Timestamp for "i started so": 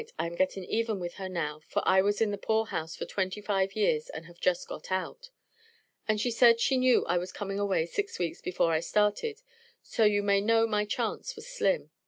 8.73-10.03